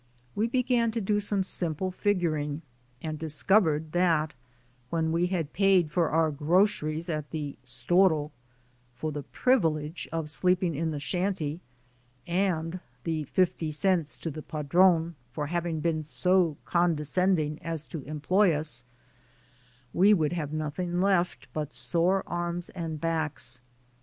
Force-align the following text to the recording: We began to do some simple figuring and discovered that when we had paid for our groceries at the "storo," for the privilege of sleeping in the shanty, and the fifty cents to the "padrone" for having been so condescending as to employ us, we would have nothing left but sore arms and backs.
We 0.33 0.47
began 0.47 0.89
to 0.93 0.99
do 0.99 1.19
some 1.19 1.43
simple 1.43 1.91
figuring 1.91 2.63
and 3.03 3.19
discovered 3.19 3.91
that 3.91 4.33
when 4.89 5.11
we 5.11 5.27
had 5.27 5.53
paid 5.53 5.91
for 5.91 6.09
our 6.09 6.31
groceries 6.31 7.07
at 7.07 7.29
the 7.29 7.55
"storo," 7.63 8.31
for 8.95 9.11
the 9.11 9.21
privilege 9.21 10.09
of 10.11 10.27
sleeping 10.27 10.73
in 10.73 10.89
the 10.89 10.99
shanty, 10.99 11.59
and 12.25 12.79
the 13.03 13.25
fifty 13.25 13.69
cents 13.69 14.17
to 14.21 14.31
the 14.31 14.41
"padrone" 14.41 15.13
for 15.33 15.45
having 15.45 15.81
been 15.81 16.01
so 16.01 16.57
condescending 16.65 17.59
as 17.61 17.85
to 17.85 18.01
employ 18.05 18.55
us, 18.55 18.83
we 19.93 20.15
would 20.15 20.33
have 20.33 20.51
nothing 20.51 20.99
left 20.99 21.45
but 21.53 21.73
sore 21.73 22.23
arms 22.25 22.69
and 22.69 22.99
backs. 22.99 23.61